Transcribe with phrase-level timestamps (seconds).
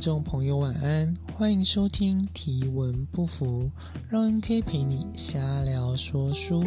[0.00, 3.70] 众朋友晚安，欢迎收听提文不符，
[4.08, 6.64] 让 NK 陪你瞎聊说书。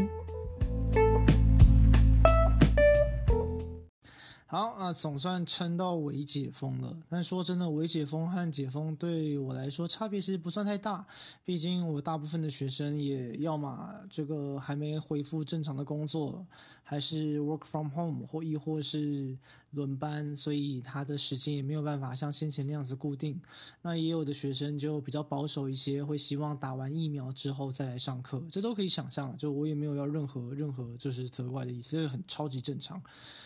[4.46, 6.96] 好啊，总算撑到微解封了。
[7.10, 11.04] 但说真的，微解封和解封对我来说差别其实不算太大。
[11.44, 16.46] 毕竟我大部分的学生也要么这个还没恢复正常的工作，
[16.84, 19.36] 还是 work from home，或亦或是
[19.72, 23.42] 轮班，所以他的时间也没有办法像先前那样子固定。
[23.82, 29.36] 那也有的学生就比较保守一些，会希望打完疫苗之后再来上课，这都可以想象。
[29.36, 33.02] 就我也没有要任何任何就是责怪的意思，这很超级正常。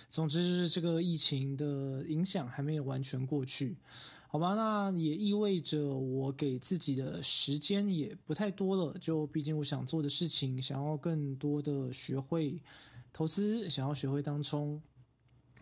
[0.10, 0.98] 总之是这个。
[1.08, 3.78] 疫情的影响还没有完全过去，
[4.28, 4.56] 好吧？
[4.56, 8.98] 那也意味着我给自己的时间也不太多了。
[9.00, 12.60] 就毕竟我想做的事情，想要更多的学会
[13.18, 14.80] 投资，想要学会当冲。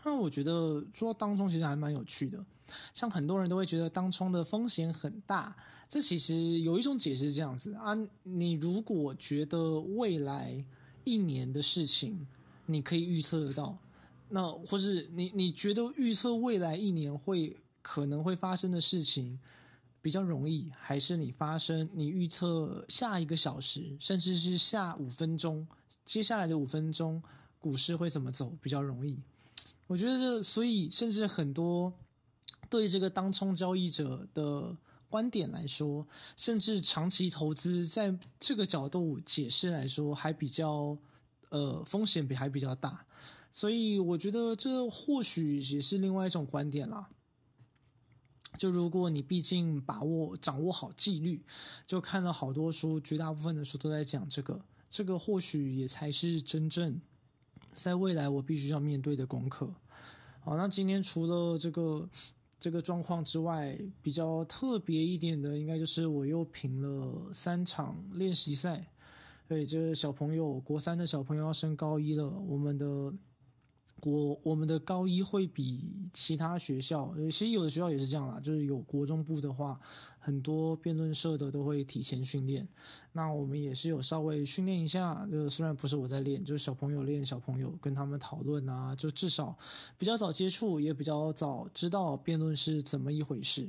[0.03, 2.45] 那我觉得说当冲其实还蛮有趣的。
[2.93, 5.55] 像很多人都会觉得当冲的风险很大，
[5.87, 10.65] 这其实有一种解释这样子啊：你如果觉得未来
[11.05, 12.27] 一年的事情
[12.65, 13.77] 你可以预测得到。
[14.27, 19.39] 那或是你你觉得预测未来一年会可能会发生的事情
[20.01, 25.65] 比较容易，还是你发生你预测下一个小时，甚至是下五分钟，
[26.03, 27.23] 接下来的五分钟
[27.65, 29.17] 股市会怎么走比较容易？
[29.87, 31.91] 我觉得这所以甚至很多
[32.69, 34.77] 对这个当冲交易者的
[35.09, 36.05] 观点来说，
[36.37, 40.95] 甚至长期投资在这个角度解释来说，还比较
[41.49, 43.07] 呃风险比还比较大。
[43.51, 47.09] 所以我觉得这或许也是另外一种观点啦。
[48.59, 51.43] 就如果你毕竟把握掌握好纪律，
[51.87, 57.01] 就看了好多书，绝大部分的书都在讲这个，这个或许也才是真正
[57.75, 59.69] 在未来我必须要面对的功课。
[60.39, 62.09] 好，那今天除了这个
[62.59, 68.87] 这个状况之外，比较特别一点的，应该就是我又评了三场练习赛。
[69.47, 73.13] 对，这个小朋友，国三的小朋友要升高一了，我们的。
[73.97, 79.79] 国我们的高一会比其他学校，其实有的学校也是这样啦，就是有国中部的话，
[80.25, 82.67] 很多辩论社的都会提前训练。
[83.13, 89.57] 那我们也是有稍微训练一下，就虽然不是我在练，就是小朋友练小朋友，跟他们讨论啊，就至少
[89.97, 93.63] 比较早接触，也比较早知道辩论是怎么一回事。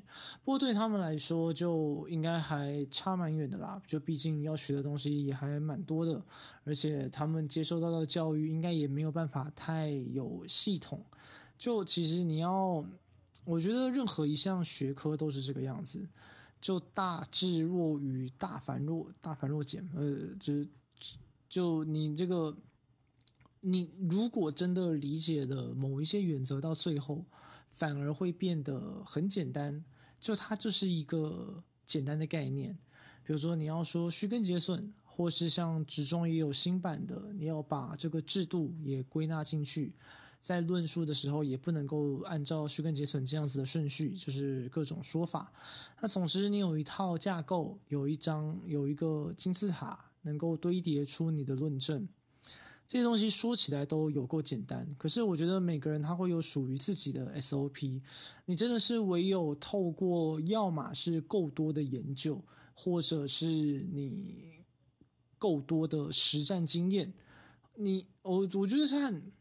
[0.44, 6.20] 不过对他们来说，就应该还差蛮远的啦，就毕竟要学的东西也还蛮多的，
[6.64, 10.16] 而且他们接受到的教育应该也没有办法太有。
[10.16, 11.04] 有系统，
[11.58, 12.82] 就其实你要，
[13.44, 16.08] 我觉得任何一项学科都是这个样子，
[16.66, 20.66] 就大智若愚，大凡若大凡若简，呃，就
[21.48, 22.56] 就你这个，
[23.60, 27.24] 你如果真的理解了某一些原则，到最后
[27.76, 29.84] 反而会变得很简单，
[30.20, 32.76] 就它就是一个简单的概念。
[33.22, 39.94] 比如说你要说虚根结损，或是像职中也有新版的，你要把这个制度也归纳进去，
[40.40, 45.52] 在论述的时候也不能够按照虚根结损这样子的顺序，就是各种说法。
[46.00, 52.08] 那总之你有一套架构，有一张有一个金字塔，能够堆叠出你的论证。
[52.86, 58.00] 这些东西说起来都有够简单，可是我觉得每个人他会有属于自己的 SOP。
[58.44, 62.42] 你真的是唯有透过，要么是够多的研究。
[62.78, 64.62] 或者是你
[65.38, 67.10] 够多的实战经验，
[67.76, 69.32] 你我我觉得是很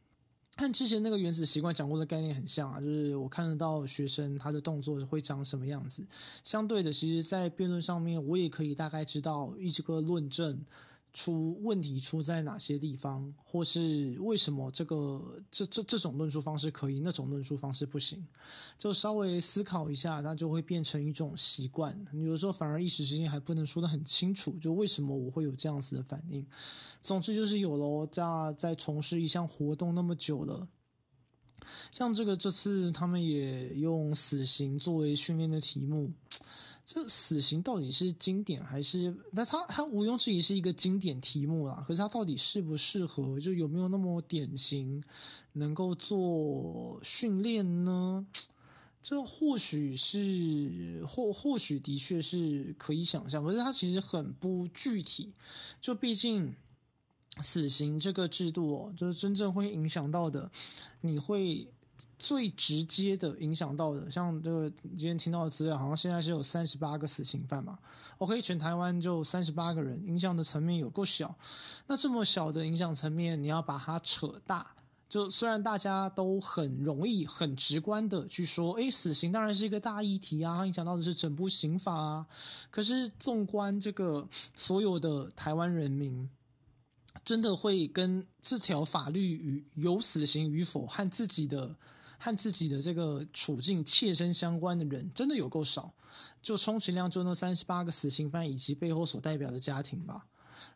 [0.57, 6.01] 和之前那个原子习惯讲过的概念很像啊，就是我看得到学生他的动作会长什么样子。
[6.43, 10.63] 相对的，其实，在辩论上面，我也可以大概知道一个论证。
[11.15, 18.21] 出问题出在哪些地方，或是为什么这个这这这种论述方式可以，那种论述方式不行，
[18.77, 21.97] 就稍微思考一下，那就会变成一种习惯。
[22.11, 26.45] 你有时候反而一时之间还不能说得很清楚，就为什么我会有这样子的反应。
[27.01, 28.23] 总之就是有了在
[28.59, 30.67] 在从事一项活动那么久了，
[31.93, 36.11] 像这个这次他们也用死刑作为训练的题目。
[36.85, 39.11] 这死刑到底是经典还是？
[39.31, 41.83] 那它它毋庸置疑是一个经典题目啦。
[41.87, 43.39] 可是它到底适不适合？
[43.39, 45.03] 就有没有那么典型，
[45.53, 48.27] 能够做训练呢？
[49.01, 55.33] 这或许是或或许的确是可以想象，可是它其实很不具体。
[55.81, 56.55] 就毕竟
[57.41, 60.51] 死刑这个制度哦，就是真正会影响到的，
[61.01, 61.67] 你会。
[62.17, 67.77] 最直接的影响到的，像这个今天听到的资料，好像现在是有三十八个死刑犯嘛。
[68.19, 71.35] OK，全台湾就三十八个人，影响的层面有够小。
[71.87, 74.65] 那这么小的影响层面，你要把它扯大，
[75.09, 82.25] 就虽然大家都很容易、很直观的去说，诶，死刑当然是一个大议题啊，影响到的是整部刑法啊。
[82.71, 86.29] 可是，纵观这个所有的台湾人民，
[87.23, 91.75] 真的会跟这条法律与有死刑与否和自己的
[92.17, 95.93] 和自己的这个处境切身相关的人，真的有够少。
[96.41, 100.25] 就充其量就那三十八个死刑犯以及背后所代表的家庭吧。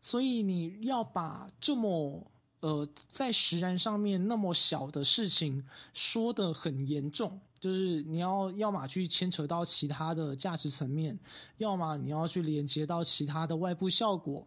[0.02, 2.32] 所以，你要把这么。
[2.62, 11.18] 呃，在实然上面那么小的事情说得很严重，就是你要要么去牵扯到其他的价值层面，
[11.56, 14.46] 要么你要去连接到其他的外部效果，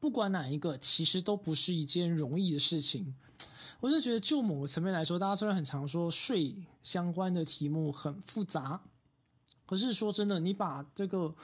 [0.00, 3.14] 不管哪一个，其实都不是一件容易的事情。
[3.80, 8.82] 我就觉得，就某个层面来说，大家虽然很常说税相关的题目很复杂，
[9.66, 11.34] 可是说真的，你把这个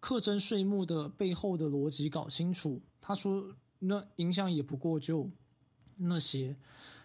[0.00, 3.54] 课征税目的背后的逻辑搞清楚，他说。
[3.86, 5.30] 那影响也不过就
[5.96, 6.56] 那些，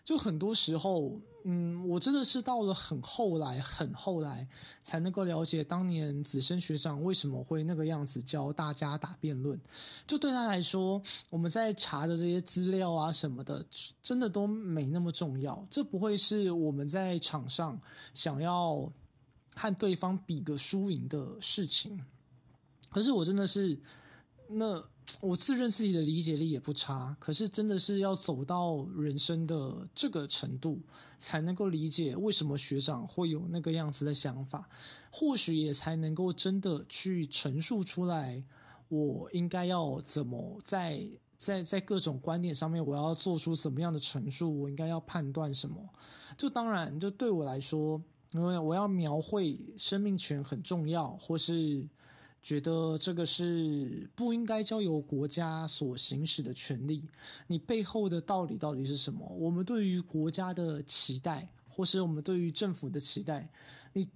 [0.02, 4.48] 就很多时候，嗯，我真的是到了很后来、很后来
[4.84, 9.60] 才能够了解当年子生学长为什么会那个样子教大家打辩论。
[10.06, 13.66] 就对他来说，我们在查的这些资料啊什么的，
[14.02, 15.66] 真的都没那么重要。
[15.70, 17.80] 这不会是我们在场上
[18.14, 18.92] 想要
[19.56, 22.04] 和对方比个输赢的事情。
[22.90, 23.80] 可是我真的是
[24.50, 24.84] 那。
[25.22, 30.80] 我自认自己的理解力也不差，可是真的是要走到人生的这个程度，
[31.18, 34.70] 才能够理解为什么学长会有那个样子的想法，
[35.12, 38.44] 或许也才能够真的去陈述出来，
[38.88, 41.08] 我应该要怎么在
[41.38, 45.78] 在在各种观点上面，我要做出什么样的陈述，我应该要判断什么。
[46.38, 48.02] 就当然，就对我来说，
[48.32, 51.88] 因为我要描绘生命权很重要，或是。
[52.42, 57.04] 觉得这个是不应该交由国家所行使的权利，
[57.48, 59.28] 你背后的道理到底是什么？
[59.38, 63.50] 我们对于国家的期待，或是我们对于政府的期待，
[63.94, 64.08] 你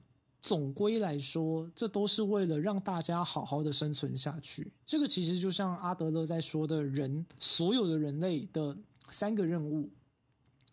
[0.41, 4.71] 总归来说，这都是为了让大家好好的生存下去。
[4.85, 8.77] 这个其实就像阿德勒在说的人，所有的人类的
[9.09, 9.89] 三个任务，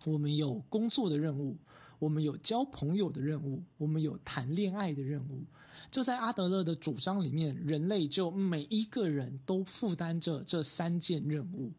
[0.05, 1.57] 我们有工作的任务。
[2.01, 5.45] 我们有交朋友的任务，我们有谈恋爱的任务。
[5.89, 11.71] 就在阿德勒的主张里面，人类就每一个人都负担着这三件任务。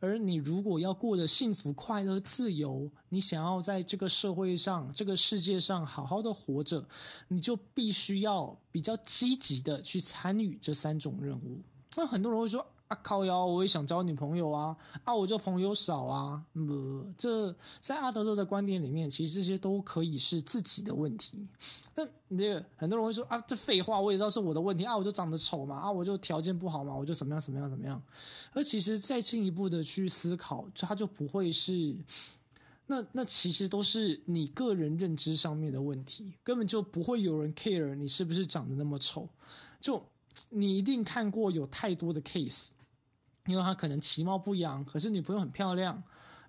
[0.00, 6.88] 而你如果要过得幸福、快乐、自由，你想要在这个社会上、这个世界上好好的活着，
[7.28, 11.60] 你就必须要比较积极的去参与这三种任务。
[11.96, 14.76] 那很多人会说，啊靠腰，我也想交女朋友啊！
[15.04, 16.44] 啊，我这朋友少啊。
[16.52, 17.50] 不，这
[17.80, 21.46] 在阿德勒的观点里面，其实这些都可以是自己的问题。
[21.94, 28.02] 那那个很多人会说啊，这废话，我也知道是我的问题啊，我就长得丑嘛，啊，我就条件不好嘛，我就怎么样怎么样怎么样。
[28.52, 31.96] 而其实再进一步的去思考，它就不会是
[32.86, 39.26] 那那其实都是你个人认知上面的问题，根本就不会有人 care 你是不是长得那么丑，
[39.80, 40.04] 就。
[40.50, 42.68] 你一定看过有太多的 case，
[43.46, 46.02] 因为他可能其貌不扬，可是女朋友很漂亮，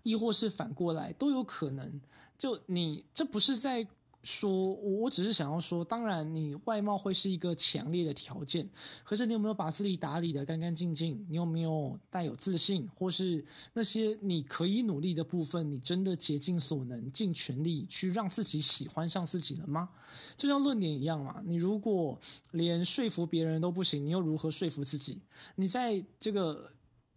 [0.03, 2.01] 亦或是反过来都有可能。
[2.37, 3.87] 就你这不是在。
[4.25, 8.67] 说，我只是想要说，当然你外貌会是一个强烈的条件，
[9.03, 11.23] 可是你有没有把自己打理得干干净净？
[11.29, 19.89] 你有没有带有自信，或是那些你可以努力的部分，你真的竭尽所能、尽全力去让自己喜欢上自己了吗？
[20.35, 22.19] 就像论点一样嘛，你如果
[22.51, 25.21] 连说服别人都不行，你又如何说服自己？
[25.55, 26.71] 你在这个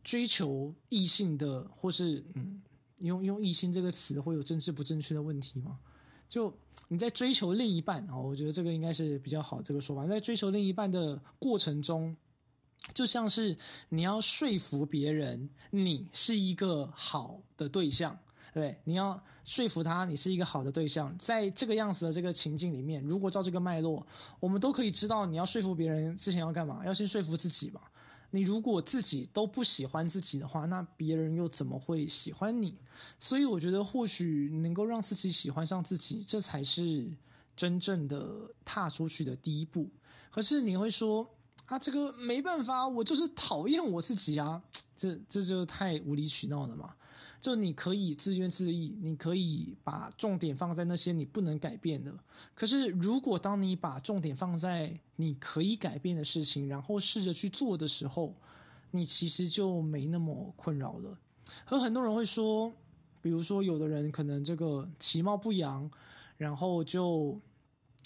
[0.05, 2.61] 追求异性的，或是嗯，
[2.99, 5.79] 用用异性这个词会有政治不正确的问题吗？
[6.29, 6.53] 就
[6.89, 10.05] 你在追求另一半啊，我觉得这个应该是比较好这个说法。
[10.07, 12.17] 在追求另一半的过程中，
[12.95, 13.57] 就像是
[13.89, 18.19] 你要说服别人你是一个好的对象，
[18.53, 18.81] 对对？
[18.85, 21.17] 你要说服他你是一个好的对象。
[21.19, 24.07] 在这个样子的这个情境里面，如果照这个脉络，
[24.41, 26.85] 我们都可以知道你要说服别人之前要干嘛？
[26.85, 27.81] 要先说服自己嘛。
[28.31, 32.75] 你如果自己都不喜欢自己的话，那别人又怎么会喜欢你？
[33.19, 37.09] 所以我觉得，或许能够让自己喜欢上自己，这才是
[37.57, 39.89] 真正的踏出去的第一步。
[40.31, 41.27] 可是你会说
[41.67, 44.63] 啊，这个没办法，我就是讨厌我自己啊，
[44.97, 46.95] 这这就太无理取闹了嘛。
[47.41, 52.13] 就你可以自怨自艾，你可以把重点放在那些你不能改变的。
[52.55, 58.35] 可是，如果当你把重点放在你可以改变的事情，然后试着去做的时候，
[58.91, 61.19] 你其实就没那么困扰了。
[61.65, 62.73] 和很多人会说，
[63.21, 65.91] 比如说有的人可能这个其貌不扬，
[66.37, 67.41] 然后就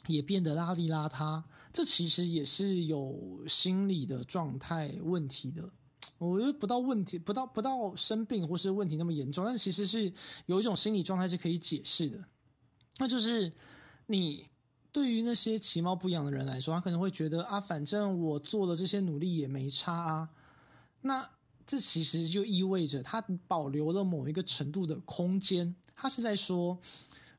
[0.07, 1.43] 也变得邋里邋遢，
[1.73, 5.71] 这其实也是有心理的状态问题的。
[6.19, 10.13] 我觉得不到问题，不到不到生病或是问题那么严重，但其实是
[10.47, 12.19] 有一种心理状态是可以解释的，
[12.99, 13.53] 那就是
[14.07, 14.47] 你
[14.91, 20.29] 对于那些其貌不扬的人来说，他可能会觉得啊，反正我做了这些努力也没差啊，
[21.03, 21.31] 那
[21.67, 26.79] 这其实就意味着他保留了某一个程度的空间，他是在说。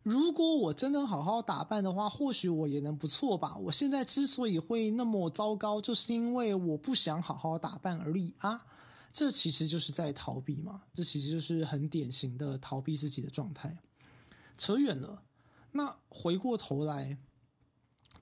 [0.04, 3.56] 如果我真的好好打扮的话，或许我也能不错吧。
[3.58, 8.66] 我现在之所以会那么糟糕，就是因为我不想好好打扮而已啊。
[9.12, 13.78] 这其实就是在逃避嘛，这其实就是很典型的逃避自己的状态。
[14.58, 15.24] 扯远了，
[15.72, 17.18] 那回过头来。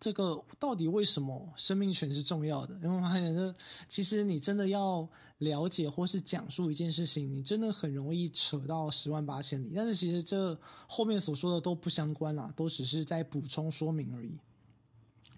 [0.01, 2.73] 这个到底为什么生命权是重要的？
[2.83, 3.55] 因为我发现，这
[3.87, 9.71] 其实你真的要了解或是讲述一件事情，你真的很容易扯到十万八千里。
[9.75, 14.35] 但是其实这后面所说的都不相关啦，都只是在补充说明而已。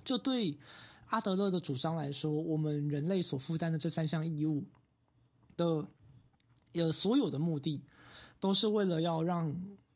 [0.06, 0.58] 就对
[1.08, 4.64] 阿德勒的主张来说，我们人类所负担的这三项义务
[5.58, 5.86] 的
[6.72, 7.82] 呃所有的目的，
[8.40, 9.54] 都是为了要让，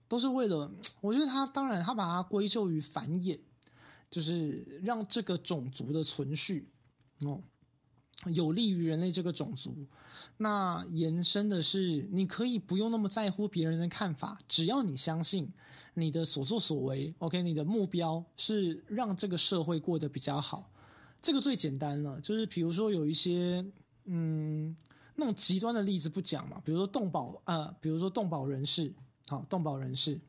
[0.10, 0.70] 都是为了，
[1.00, 3.40] 我觉得他当然他把它归咎于繁衍。
[4.10, 6.70] 就是让这个种族的存续
[7.22, 7.42] 哦，
[8.28, 9.88] 有利于人类这个种族。
[10.38, 15.52] 那延伸的是，你可以不用那么在乎别人的看法，只要你相信
[15.94, 20.72] 你的所作所为，OK，你的目标是让这个社会过得比较好。
[21.22, 23.66] 这个最简单了，就是比如说有一些
[24.06, 24.76] 嗯
[25.16, 28.94] 那种极端的例子不讲嘛，比如说动保呃，比如说动保人士，
[29.28, 30.20] 好，动保人士。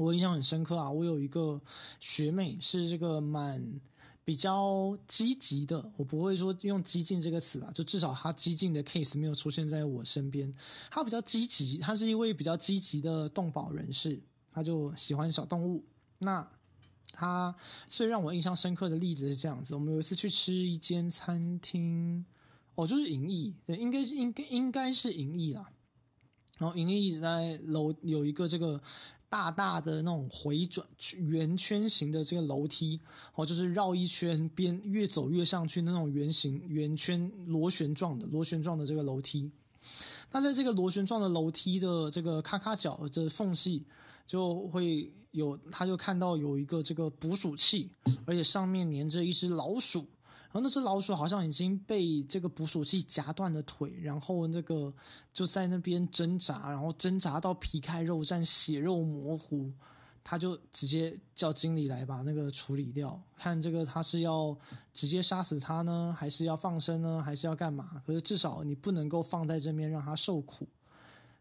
[0.00, 0.90] 我印象很深刻啊！
[0.90, 1.60] 我有一个
[1.98, 3.78] 学妹是这个蛮
[4.24, 10.50] 比较积极的，我不会说用激进这个词啊，就至少她激进的 case 没有出现在我身边。
[10.90, 14.18] 她比较积极，她是一位比较积极的动保人士，
[14.50, 15.84] 她就喜欢小动物。
[16.20, 16.50] 那
[17.12, 17.54] 她
[17.86, 22.24] 最让我印象深刻的例子是这样子：我们有一次去吃一间餐厅，
[22.74, 25.70] 哦，就是银翼，对，应该是应该应该是银翼啦。
[26.56, 28.80] 然后银翼一直在楼有一个这个。
[29.30, 30.84] 大大的那种回转
[31.16, 33.00] 圆圈形的这个楼梯，
[33.36, 39.50] 哦，就是绕一圈边越走越上去那种圆形圆圈螺旋状的螺旋状的这个楼梯。
[40.32, 43.84] 那在这个螺旋状的楼梯的这个咔咔角的缝隙，
[44.26, 47.88] 就会有他就看到有一个这个捕鼠器，
[48.26, 50.04] 而且上面粘着一只老鼠。
[50.52, 54.92] 然后那只老鼠好像已经被这个捕鼠器夹断了腿，然后那个
[55.32, 59.72] 就在那边挣扎，然后挣扎到皮开肉绽、血肉模糊，
[60.24, 63.22] 他就直接叫经理来把那个处理掉。
[63.36, 64.56] 看这个他是要
[64.92, 68.02] 直接杀死他呢，还是要放生呢，还是要干嘛？
[68.04, 70.66] 可是至少你不能够放在这边让他受苦。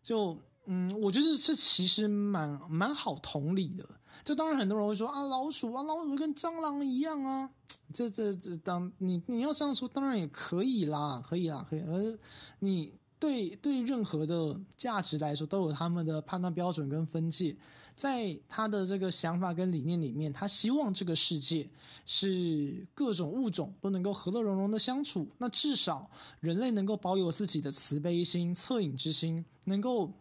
[0.04, 3.84] 就嗯，我觉得这其实蛮蛮好同理的。
[4.24, 7.50] 就当然很多人会说啊，老鼠啊，老鼠跟蟑螂一样啊。
[7.92, 11.82] 这这这，当你你要这样说，当然也可以啦，可以啦，可以。
[11.82, 12.20] 而
[12.60, 17.56] 你对对任何的价值来说，都有他们的判断标准跟分界。
[17.96, 21.68] 在他的这个想法跟理念里面，他希望这个世界
[22.06, 25.28] 是各种物种都能够和乐融融的相处。
[25.40, 30.12] 那至少人类能够保有自己的慈悲心、恻隐之心，能够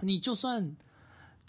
[0.00, 0.76] 你就算。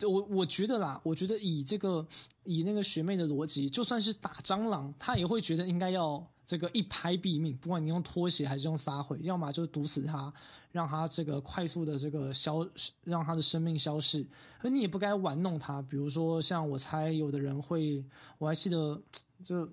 [0.10, 2.06] 我我觉得啦，我觉得以这个
[2.44, 10.34] 以那个学妹的逻辑，就算是打蟑螂，她也会觉得应该要这个一拍毙命，不管你用拖鞋还是用撒谎，要么就毒死她，
[10.72, 12.68] 让她这个快速的这个消，
[13.04, 14.26] 让她的生命消逝。
[14.60, 18.04] 而你也不该玩弄她，比如说像我猜有的人会，
[18.38, 19.02] 我还记得
[19.44, 19.68] 就。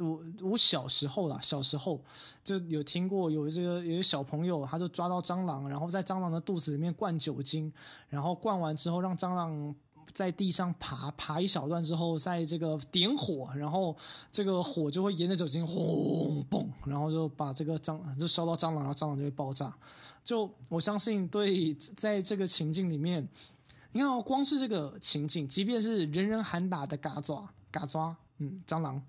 [0.00, 2.02] 我我小时候啦，小时候
[2.42, 7.70] 就有听过有这个有一个小朋友，他就抓到蟑螂，然后在蟑螂的肚子里面灌酒精，
[8.08, 9.74] 然后灌完之后让蟑螂
[10.14, 13.94] 在地上爬爬一小段之后，在这个点火，然后
[14.32, 19.76] 这个火就会沿着酒精轰嘣，然后就把这个蟑就烧到蟑螂，然后蟑螂就会爆炸。
[20.24, 23.28] 就我相信，对，在这个情境里面，
[23.92, 29.02] 你看哦，光是这个情境，即便是人人喊打的嘎抓嘎抓，嗯，蟑螂。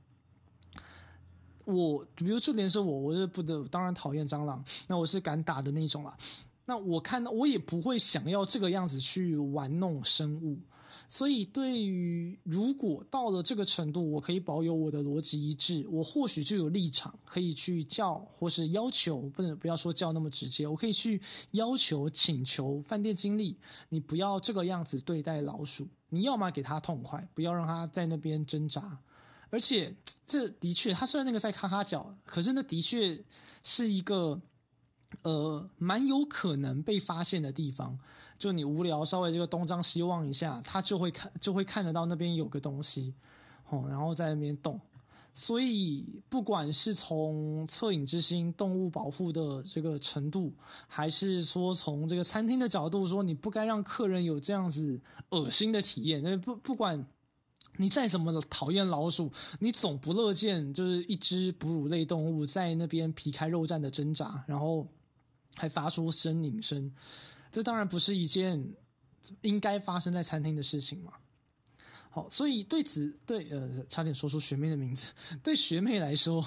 [1.74, 6.18] 我比如就连是我，我是不得当然讨厌蟑螂，那我是敢打的那种啦。
[6.66, 10.60] 那我看到我也不会想要这个样子去玩弄生物。
[11.08, 21.22] 所以，对于如果到了这个程度，我可以保有我的逻辑一致，我或许就有立场可以去叫或是要求，不能不要说叫那么直接，我可以去
[21.52, 23.56] 要求请求饭店经理，
[23.90, 29.00] 你不要这个样子对待老鼠，你要么给他痛快，不要让他在那边挣扎。
[29.52, 29.96] 而且，
[30.30, 33.20] 这的确，他虽然那个在咔咔角，可是那的确
[33.64, 34.40] 是一个，
[35.24, 37.98] 呃，蛮有可能被发现的地方。
[38.38, 43.16] 就你无聊，稍微这个东张西望一下，他就会看，就会看得到那边有个东西，
[43.70, 44.80] 哦，然后在那边动。
[45.34, 50.54] 所以，不管是从恻隐之心、动物保护的这个程度，
[50.88, 56.22] 还是说从这个餐厅的角度说，你不该让客人有这样子恶心的体验。
[56.24, 57.06] 那不不管
[57.78, 64.88] 你再怎么讨厌老鼠，你总不乐见就是一只哺乳类动物在那边皮开肉绽的挣扎，然后
[65.56, 66.94] 还发出呻吟声。
[67.52, 68.74] 这当然不是一件
[69.42, 71.14] 应该发生在餐厅的事情嘛。
[72.12, 75.14] 好，所以对此，对呃，差点说出学妹的名字。
[75.42, 76.46] 对学妹来说，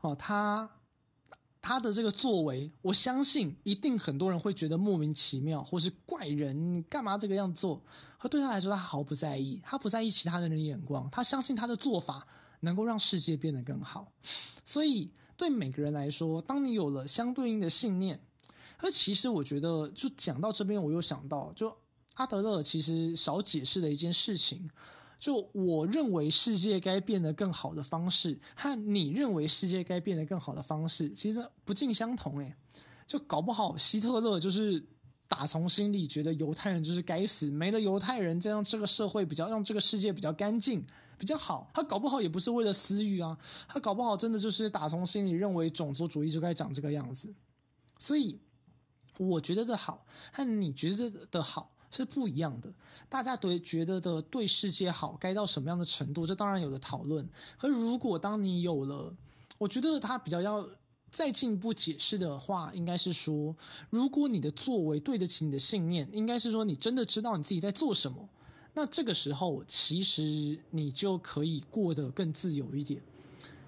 [0.00, 0.68] 哦，她
[1.66, 7.82] 他的这个作为，我相信一定很多人会觉得莫名其妙，或是怪人，你干嘛这个样做？
[8.18, 12.26] 而对他来说，他毫不在意，他不在意其他的人的眼光，他相信他的做法
[12.60, 14.12] 能够让世界变得更好。
[14.62, 18.20] 所以，对每个人来说，当你有了相对应的信念，
[18.76, 21.74] 而其实我觉得，就讲到这边，我又想到，就
[22.16, 24.68] 阿德勒其实少解释的一件事情。
[25.24, 32.54] 就我认为世界该变得更好的方式，和你认为世界该变得更好的方式，其实不尽相同诶。
[33.06, 34.84] 就搞不好希特勒就是
[35.26, 40.84] 打从心里觉得犹太人就是该死，没了犹太人，这样这个社会比较让这个世界比较干净
[41.16, 41.70] 比较好。
[41.72, 47.32] 他搞不好也不是为了私欲啊，他搞不好真的就是打从心里认为种族主义就该长这个样子。
[47.98, 48.38] 所以
[49.16, 51.70] 我觉得的好和你觉得的好。
[51.96, 52.72] 是不一样的，
[53.08, 56.26] 大家对觉得的对世界好该到什么样的程度？
[56.26, 57.28] 这当然有的讨论。
[57.56, 59.14] 可如果当你有了，
[59.58, 60.68] 我觉得他比较要
[61.12, 63.54] 再进一步解释的话，应该是说，
[63.90, 68.28] 如果你的作为对得起你的信念，应该是说你真的知道你自己在做什么。
[68.74, 73.00] 那这个时候，其实你就可以过得更自由一点。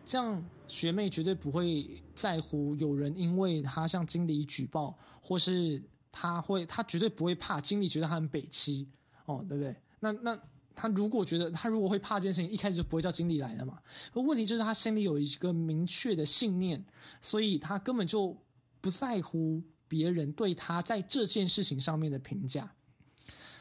[0.04, 5.80] 像学妹绝对不会在乎有人因为她向经理举报，或是。
[6.18, 8.88] 他会，他绝对不会怕经理觉得他很北七
[9.26, 9.76] 哦，对不对？
[10.00, 10.38] 那那
[10.74, 13.78] 他如果觉得他如果会怕这件事情，一开始就不会叫经理来了嘛。
[14.14, 16.82] 问题就是他心里有一个明确的信念，
[17.20, 18.34] 所以他根本就
[18.80, 22.74] 不在乎别人对他在这件事情上面的评价。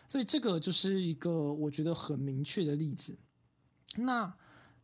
[0.08, 3.18] 所以这个就是一个我觉得很明确的例子。
[3.98, 4.34] 那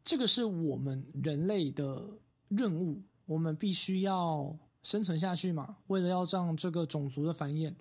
[0.03, 2.19] 这个是我们人类的
[2.49, 4.59] 任务，我们必须要。
[4.83, 7.73] 生存下去嘛，为了要让这个种族的繁衍，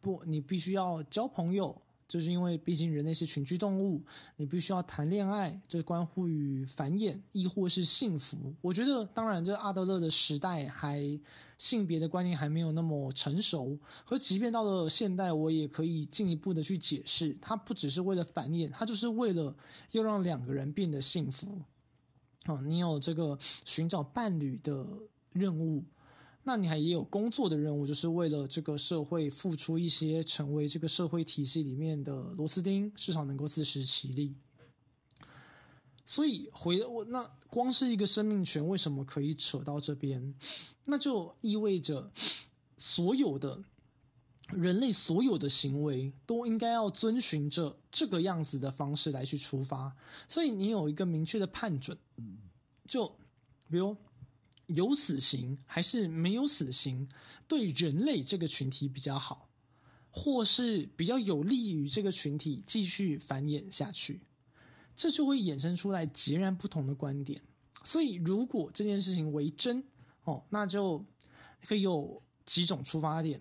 [0.00, 4.02] 不，你必须要交朋友，就是因为毕竟人类是群居动物，
[4.36, 8.36] 你必须要谈恋爱，这关乎于繁衍，亦或是幸福。
[8.60, 11.02] 我觉得，当然，这阿德勒的时代还
[11.58, 19.54] 性别的观念还没有那么成熟，和即便到了现代，我也可以进一步的去解释，它不只是为了繁衍，它就是为了
[19.92, 21.60] 要让两个人变得幸福。
[22.46, 24.86] 哦，你有这个寻找伴侣的
[25.32, 25.84] 任务。
[26.44, 34.34] 那你还也有工作的任务，就是为了这个社会付出一些，成为这个社会体系里面的螺丝钉，至少能够自食其力。
[36.06, 40.34] 所以回我那光是一个生命权，为什么可以扯到这边？
[40.86, 42.10] 那就意味着
[42.78, 43.62] 所有的
[44.48, 49.94] 人类所有的行为都应该要遵循着这个样子的方式来去出发。
[50.26, 51.98] 所以你有一个明确的判准，
[52.86, 53.06] 就
[53.68, 53.94] 比如。
[54.68, 57.08] 有死刑还是没有死刑，
[57.46, 59.48] 对人类这个群体比较好，
[60.10, 64.20] 或是比较有利于这个群体继续繁衍下去，
[64.94, 67.42] 这就会衍生出来截然不同的观点。
[67.82, 69.82] 所以，如果这件事情为真
[70.24, 71.02] 哦，那就
[71.66, 73.40] 可以有几种出发点。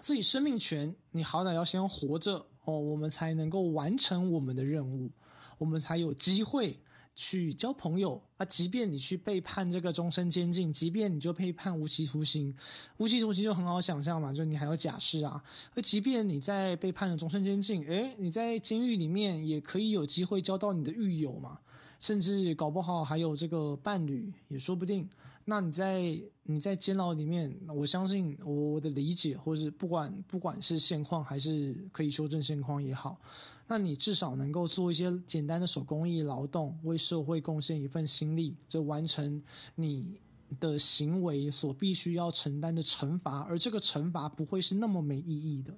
[0.00, 5.10] 所以，生命权你好歹要先活着哦，我们才能够完成我们的任务，
[5.58, 6.80] 我们才有机会。
[7.20, 12.54] 去交朋友啊，即便你去被判这个终身监禁，即便你就被判无期徒刑，
[12.98, 15.42] 无期徒刑就很好想象嘛，就你还有假释啊。
[15.74, 21.58] 而即便你在被判了终身监禁，诶，你在监狱里面也可以有机会交到你的狱友嘛，
[21.98, 25.10] 甚至搞不好还有这个伴侣也说不定。
[25.44, 33.20] 那你在你在监牢里面，我相信我的理解，或是不管不管是现况还是可以修正现况也好，
[33.66, 39.42] 那你至少能够做一些简单的手工艺劳动，为社会贡献一份心力，就完成
[39.74, 40.18] 你
[40.58, 45.76] 的行为所必须要承担的惩罚，而这个惩罚不会是那么没意义的。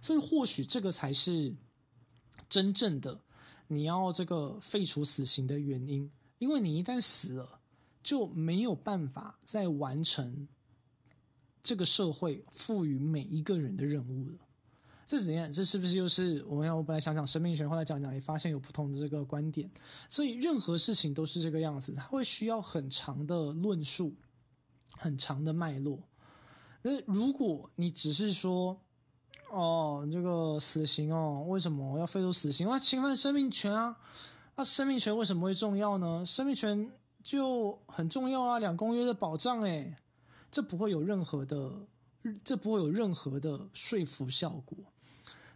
[0.00, 1.54] 所以或许这个才是
[2.48, 3.20] 真正的
[3.66, 7.59] 你要这个废除死刑的原因，因为你一旦死了。
[8.10, 10.48] 就没有办法再完成
[11.62, 14.38] 这个社会赋予每一个人的任务了。
[15.06, 15.52] 这怎样？
[15.52, 16.76] 这是不是又是我们？
[16.76, 19.70] 我本来想讲生命权，后来讲讲也发现有不同的这个观点。
[20.08, 24.12] 所以任何事情都是这个样子，它会需要很长的论述，
[24.98, 25.96] 很长的脉络。
[26.82, 28.76] 那如果你只是说，
[29.52, 32.66] 哦，这个死刑哦，为什么要废除死刑？
[32.68, 33.96] 啊，侵犯生命权啊！
[34.56, 36.26] 那生命权为什么会重要呢？
[36.26, 36.90] 生命权
[37.22, 39.96] 就很重要啊，两公约的保障，诶，
[40.50, 41.86] 这不会有任何的，
[42.44, 44.76] 这不会有任何的说服效果。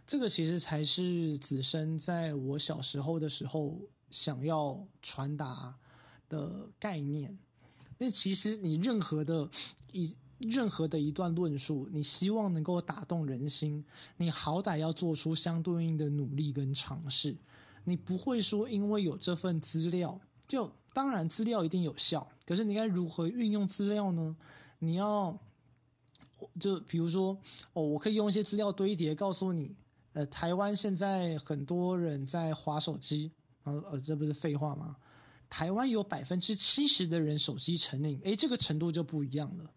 [0.07, 3.79] 这个其实才是子生在我小时候的时候
[4.11, 5.75] 想要传达
[6.29, 7.37] 的概念。
[7.97, 9.49] 那其实你任何的
[9.91, 13.83] 一任何的一段论述，你希望能够打动人心，
[14.17, 17.35] 你好歹要做出相对应的努力跟尝试。
[17.85, 24.33] 你不会说因为有这份资料，就当然资料一定有效，可是你该如何运用资料呢？
[24.79, 25.37] 你要
[26.57, 27.37] 就比如说
[27.73, 29.75] 哦，我可以用一些资料堆叠，告诉你。
[30.13, 33.29] 呃，台湾现在很多人在滑手机，
[33.65, 34.95] 呃呃，这不是废话吗？
[35.49, 39.69] 台湾有百分之七十的人手机成瘾，诶，这个程度就不一样了。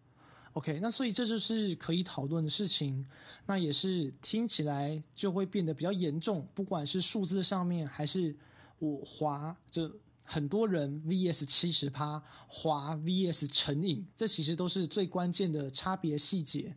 [0.53, 3.05] OK，那所以这就是可以讨论的事情，
[3.45, 8.33] 那也是听起来就会变得比较严重，不管是数字上面还是
[8.79, 9.91] 我滑，就
[10.31, 16.75] 很多人 VS 七十趴滑 VS 成瘾，这其实都是最关键的差别细节，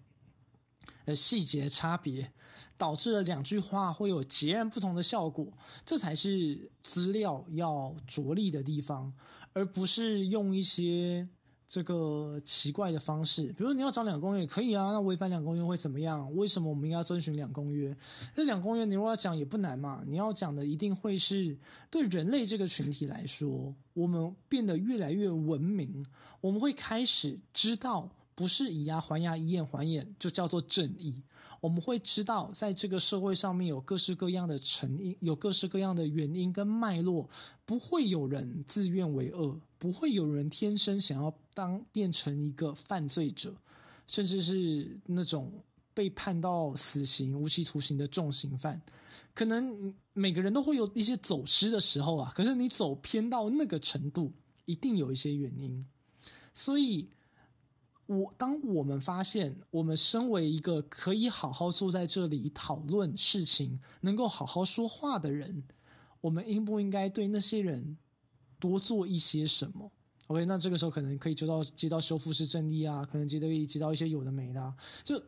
[1.04, 2.32] 呃，细节差别。
[2.78, 5.46] 导致了两句话会有截然不同的效果，
[5.86, 9.12] 这才是资料要着力的地方，
[9.52, 11.28] 而不是用一些
[11.72, 13.44] 这个奇怪的方式。
[13.44, 16.30] 比如说你要找两公约可以啊，那违反两公约会怎么样？
[16.36, 17.96] 为什么我们应该遵循两公约？
[18.34, 21.56] 这两公约你如果要讲也不难嘛，你要讲的一定会是
[21.90, 26.04] 对人类这个群体来说，我们变得越来越文明，
[26.42, 31.22] 我们会开始知道，不是以牙还牙、以眼还眼就叫做正义。
[31.62, 37.30] 我们会知道，在这个社会上面有各式各样的成因，有各式各样的原因跟脉络，
[37.64, 43.54] 不会有人自愿为恶，不会有人天生想要当变成一个犯罪者，
[44.08, 45.52] 甚至是那种
[45.94, 48.82] 被判到死刑、无期徒刑的重刑犯。
[49.32, 54.32] 可能每个人都会有一些走失的时候啊，可是你走偏到那个程度，
[54.64, 55.86] 一定有一些原因，
[56.52, 57.08] 所以。
[58.06, 65.62] 我当我们发现，我们身为一个可以好好坐在这里讨论事情、能够好好说话的人，
[66.20, 67.96] 我们应不应该对那些人
[68.58, 69.90] 多做一些什么
[70.26, 75.22] ？OK，那这个时候可能可以接到接到修复式正义啊，可能接到接到一些有的没的啊，就。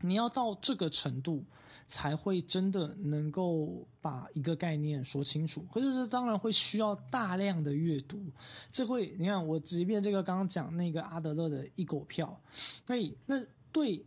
[0.00, 1.44] 你要到这个程度，
[1.86, 5.64] 才会真的能够把一个概念说清楚。
[5.72, 8.22] 可是这当然会需要大量的阅读。
[8.70, 12.40] 这会，你看我即便这个刚刚讲那个阿德勒的一狗票，
[12.86, 14.04] 所以那对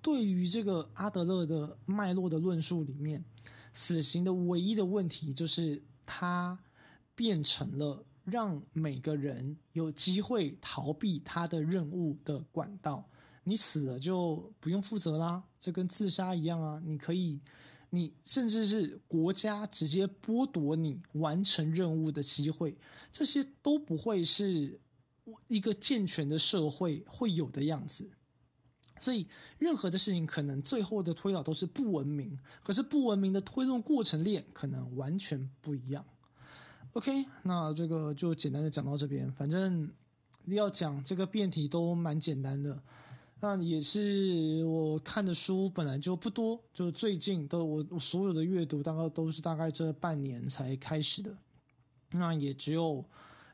[0.00, 3.24] 对于这个阿德勒的脉络的论述里面，
[3.72, 6.58] 死刑的唯一的问题就是它
[7.14, 13.08] 变成了让每个人有机会逃避他的任务的管道。
[13.48, 16.82] 你死了就不用负责啦，这跟自杀一样啊！
[16.84, 17.40] 你可以，
[17.90, 22.76] 你甚至是国家直接剥夺你完成任务的机会，
[23.12, 24.80] 这些都不会是
[25.46, 28.10] 一个健全的社会会有的样子。
[28.98, 29.28] 所以，
[29.58, 36.04] 任何的事情可能最后的推导都是不文明，可是不文明的推论过程链可能完全不一样。
[36.94, 39.88] OK，那这个就简单的讲到这边，反正
[40.46, 42.82] 要讲这个辩题都蛮简单的。
[43.40, 51.36] 那也是我看的书本来就不多，就最近的我所有的阅读大概都是大概这半年才开始的。
[52.12, 53.04] 那也只有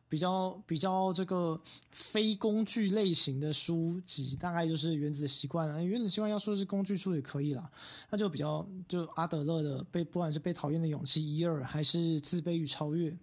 [0.08, 5.68] 比较比较这个非工具类型的书籍，大概就是《原子的习惯》。
[5.82, 7.68] 《原子习惯》要说是工具书也可以啦，
[8.10, 13.18] 那就比较就阿德勒的被不管是被讨厌的勇气一二，还是自卑与超越。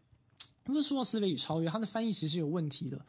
[0.63, 2.99] 不是说到自卑与超越，它的翻译其实有问题的，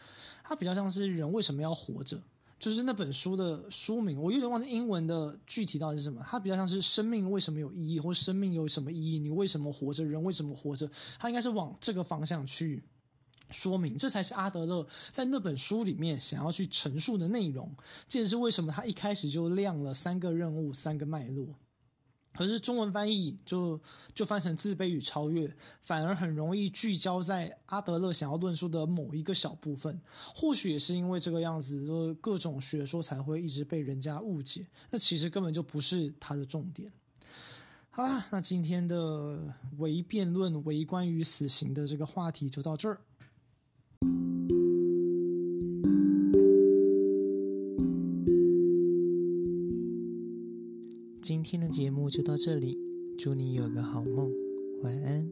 [0.44, 2.22] 它比较像是人为什么要活着。
[2.60, 6.22] 就是那本书的书名，我有点忘记英文的具体到底是什么。
[6.28, 9.18] 它比较像是生命为什么有意义，或生命有什么意义？
[9.18, 10.04] 你为什么活着？
[10.04, 10.88] 人为什么活着？
[11.18, 12.84] 它应该是往这个方向去
[13.50, 17.74] 说明，这才是阿德勒在那本书里面想要去陈述的内容。
[18.06, 21.48] 这也是为什么他一开始就亮了三个任务、三个脉络。
[22.32, 23.78] 可是中文翻译就
[24.14, 30.00] 就翻成自卑与超越，反而很容易聚焦在阿德勒想要论述的某一个小部分。
[30.34, 34.66] 或许也是因为这个样子，就各种学说才会一直被人家误解。
[34.90, 36.90] 那其实根本就不是他的重点。
[37.90, 39.38] 好啦，那今天的
[39.78, 43.00] 唯辩论、唯关于死刑的这个话题就到这儿。
[52.10, 52.76] 就到这里，
[53.16, 54.28] 祝你有个好梦，
[54.82, 55.30] 晚安。